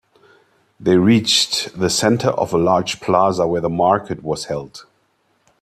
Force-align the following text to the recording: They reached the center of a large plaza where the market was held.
They 0.79 0.97
reached 0.97 1.79
the 1.79 1.87
center 1.91 2.29
of 2.29 2.55
a 2.55 2.57
large 2.57 3.01
plaza 3.01 3.45
where 3.45 3.61
the 3.61 3.69
market 3.69 4.23
was 4.23 4.45
held. 4.45 4.87